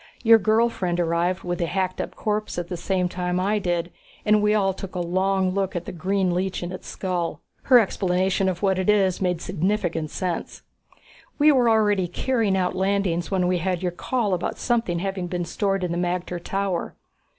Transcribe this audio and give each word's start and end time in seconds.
Your 0.23 0.39
girl 0.39 0.67
friend 0.67 0.99
arrived 0.99 1.43
with 1.43 1.59
the 1.59 1.67
hacked 1.67 2.01
up 2.01 2.15
corpse 2.15 2.57
at 2.57 2.69
the 2.69 2.75
same 2.75 3.07
time 3.07 3.39
I 3.39 3.59
did, 3.59 3.91
and 4.25 4.41
we 4.41 4.55
all 4.55 4.73
took 4.73 4.95
a 4.95 4.99
long 4.99 5.51
look 5.51 5.75
at 5.75 5.85
the 5.85 5.91
green 5.91 6.33
leech 6.33 6.63
in 6.63 6.71
its 6.71 6.87
skull. 6.87 7.41
Her 7.65 7.77
explanation 7.77 8.49
of 8.49 8.63
what 8.63 8.79
it 8.79 8.89
is 8.89 9.21
made 9.21 9.41
significant 9.41 10.09
sense. 10.09 10.63
We 11.37 11.51
were 11.51 11.69
already 11.69 12.07
carrying 12.07 12.57
out 12.57 12.75
landings 12.75 13.29
when 13.29 13.45
we 13.47 13.59
had 13.59 13.83
your 13.83 13.91
call 13.91 14.33
about 14.33 14.57
something 14.57 14.97
having 14.97 15.27
been 15.27 15.45
stored 15.45 15.83
in 15.83 15.91
the 15.91 15.99
magter 15.99 16.43
tower. 16.43 16.95